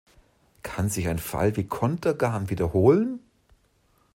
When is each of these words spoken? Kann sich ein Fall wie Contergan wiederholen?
Kann 0.63 0.89
sich 0.89 1.07
ein 1.09 1.19
Fall 1.19 1.55
wie 1.57 1.67
Contergan 1.67 2.49
wiederholen? 2.49 3.19